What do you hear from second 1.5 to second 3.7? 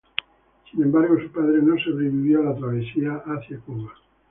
no sobrevivió a la travesía hacia